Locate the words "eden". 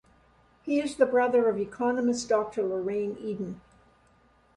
3.19-3.61